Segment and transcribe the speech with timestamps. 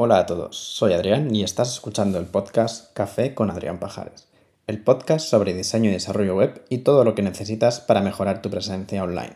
[0.00, 4.28] Hola a todos, soy Adrián y estás escuchando el podcast Café con Adrián Pajares,
[4.68, 8.48] el podcast sobre diseño y desarrollo web y todo lo que necesitas para mejorar tu
[8.48, 9.34] presencia online.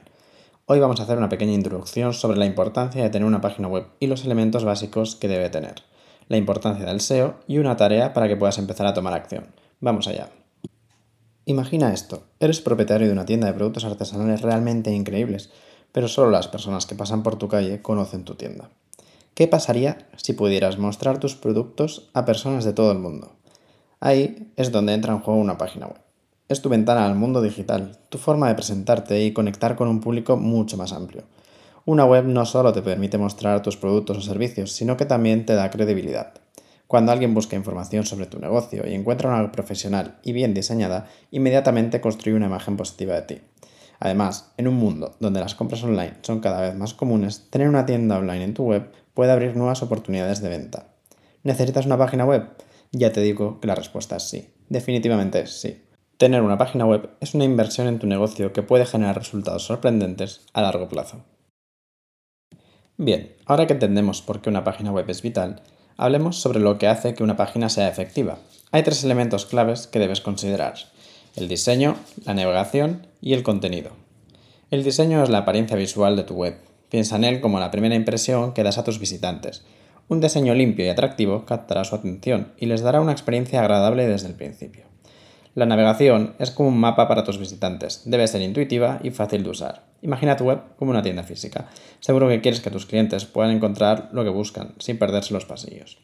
[0.66, 3.86] Hoy vamos a hacer una pequeña introducción sobre la importancia de tener una página web
[3.98, 5.82] y los elementos básicos que debe tener,
[6.29, 9.48] la importancia del SEO y una tarea para que puedas empezar a tomar acción.
[9.80, 10.29] Vamos allá.
[11.44, 15.51] Imagina esto, eres propietario de una tienda de productos artesanales realmente increíbles,
[15.91, 18.70] pero solo las personas que pasan por tu calle conocen tu tienda.
[19.34, 23.32] ¿Qué pasaría si pudieras mostrar tus productos a personas de todo el mundo?
[23.98, 26.00] Ahí es donde entra en juego una página web.
[26.50, 30.37] Es tu ventana al mundo digital, tu forma de presentarte y conectar con un público
[30.37, 31.23] mucho más amplio.
[31.87, 35.54] Una web no solo te permite mostrar tus productos o servicios, sino que también te
[35.54, 36.34] da credibilidad.
[36.87, 42.02] Cuando alguien busca información sobre tu negocio y encuentra una profesional y bien diseñada, inmediatamente
[42.02, 43.40] construye una imagen positiva de ti.
[44.05, 47.87] Además, en un mundo donde las compras online son cada vez más comunes, tener una
[47.87, 50.88] tienda online en tu web puede abrir nuevas oportunidades de venta.
[51.45, 52.49] ¿Necesitas una página web?
[52.91, 54.52] Ya te digo que la respuesta es sí.
[54.68, 55.85] Definitivamente sí.
[56.16, 60.46] Tener una página web es una inversión en tu negocio que puede generar resultados sorprendentes
[60.52, 61.24] a largo plazo.
[62.96, 65.62] Bien, ahora que entendemos por qué una página web es vital,
[65.97, 68.38] hablemos sobre lo que hace que una página sea efectiva.
[68.72, 70.75] Hay tres elementos claves que debes considerar.
[71.37, 71.94] El diseño,
[72.25, 74.01] la navegación y el contenido.
[74.72, 76.56] El diseño es la apariencia visual de tu web,
[76.88, 79.66] Piensa en él como la primera impresión que das a tus visitantes.
[80.09, 84.28] Un diseño limpio y atractivo captará su atención y les dará una experiencia agradable desde
[84.28, 84.84] el principio.
[85.54, 88.00] La navegación es como un mapa para tus visitantes.
[88.06, 89.84] Debe ser intuitiva y fácil de usar.
[90.00, 91.69] Imagina tu web como una tienda física.
[92.00, 95.98] Seguro que quieres que tus clientes puedan encontrar lo que buscan sin perderse los pasillos.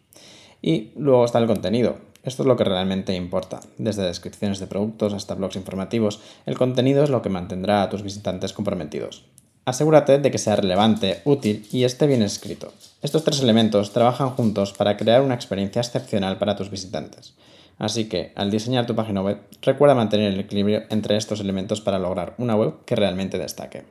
[0.60, 1.97] Y luego está el contenido.
[2.22, 3.61] Esto es lo que realmente importa.
[3.78, 8.02] Desde descripciones de productos hasta blogs informativos, el contenido es lo que mantendrá a tus
[8.02, 9.25] visitantes comprometidos.
[9.64, 12.72] Asegúrate de que sea relevante, útil y esté bien escrito.
[13.02, 17.34] Estos tres elementos trabajan juntos para crear una experiencia excepcional para tus visitantes.
[17.78, 21.98] Así que, al diseñar tu página web, recuerda mantener el equilibrio entre estos elementos para
[21.98, 23.84] lograr una web que realmente destaque.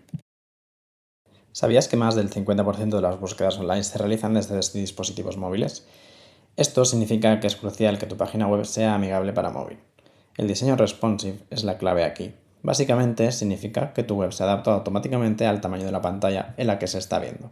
[1.54, 5.86] ¿Sabías que más del 50% de las búsquedas online se realizan desde dispositivos móviles?
[6.58, 9.78] Esto significa que es crucial que tu página web sea amigable para móvil.
[10.38, 12.34] El diseño responsive es la clave aquí.
[12.64, 16.80] Básicamente significa que tu web se adapta automáticamente al tamaño de la pantalla en la
[16.80, 17.52] que se está viendo.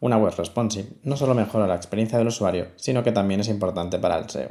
[0.00, 4.00] Una web responsive no solo mejora la experiencia del usuario, sino que también es importante
[4.00, 4.50] para el SEO.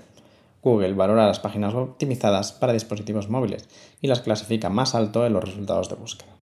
[0.64, 3.68] Google valora las páginas optimizadas para dispositivos móviles
[4.00, 6.39] y las clasifica más alto en los resultados de búsqueda.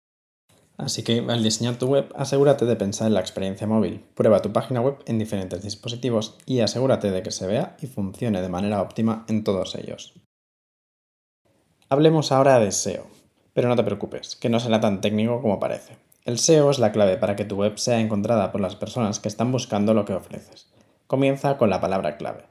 [0.77, 4.05] Así que al diseñar tu web, asegúrate de pensar en la experiencia móvil.
[4.15, 8.43] Prueba tu página web en diferentes dispositivos y asegúrate de que se vea y funcione
[8.43, 10.15] de manera óptima en todos ellos.
[11.89, 13.07] Hablemos ahora de SEO.
[13.53, 15.97] Pero no te preocupes, que no será tan técnico como parece.
[16.25, 19.29] El SEO es la clave para que tu web sea encontrada por las personas que
[19.29, 20.67] están buscando lo que ofreces.
[21.07, 22.47] Comienza con la palabra clave.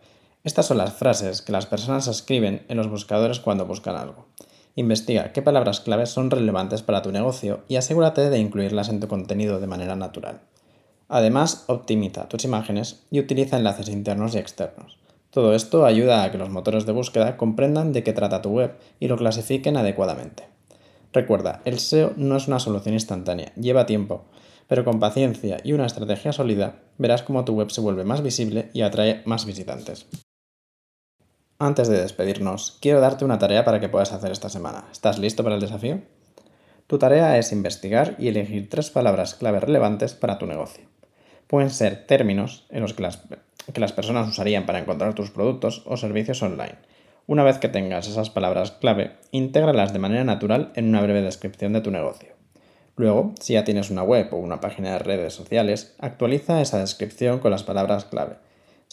[0.46, 4.28] Estas son las frases que las personas escriben en los buscadores cuando buscan algo.
[4.76, 9.08] Investiga qué palabras claves son relevantes para tu negocio y asegúrate de incluirlas en tu
[9.08, 10.42] contenido de manera natural.
[11.10, 14.98] Además, optimiza tus imágenes y utiliza enlaces internos y externos.
[15.30, 18.76] Todo esto ayuda a que los motores de búsqueda comprendan de qué trata tu web
[19.00, 20.48] y lo clasifiquen adecuadamente.
[21.12, 24.26] Recuerda, el SEO no es una solución instantánea, lleva tiempo,
[24.68, 28.70] pero con paciencia y una estrategia sólida verás cómo tu web se vuelve más visible
[28.74, 30.08] y atrae más visitantes.
[31.63, 34.84] Antes de despedirnos, quiero darte una tarea para que puedas hacer esta semana.
[34.91, 36.01] ¿Estás listo para el desafío?
[36.88, 40.84] Tu tarea es investigar y elegir tres palabras clave relevantes para tu negocio.
[41.47, 43.22] Pueden ser términos en los que las,
[43.72, 46.79] que las personas usarían para encontrar tus productos o servicios online
[47.28, 51.72] una vez que tengas esas palabras clave, intégralas de manera natural en una breve descripción
[51.72, 52.34] de tu negocio.
[52.97, 57.40] Luego, si ya tienes una web o una página de redes sociales, actualiza esa descripción
[57.40, 58.35] con las palabras clave.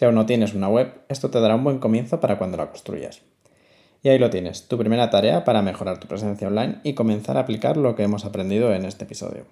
[0.00, 2.70] Si aún no tienes una web, esto te dará un buen comienzo para cuando la
[2.70, 3.20] construyas.
[4.02, 7.40] Y ahí lo tienes, tu primera tarea para mejorar tu presencia online y comenzar a
[7.40, 9.44] aplicar lo que hemos aprendido en este episodio.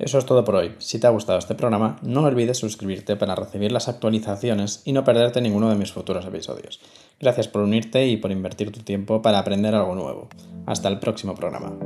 [0.00, 0.74] Eso es todo por hoy.
[0.78, 5.04] Si te ha gustado este programa, no olvides suscribirte para recibir las actualizaciones y no
[5.04, 6.80] perderte ninguno de mis futuros episodios.
[7.20, 10.28] Gracias por unirte y por invertir tu tiempo para aprender algo nuevo.
[10.66, 11.78] Hasta el próximo programa.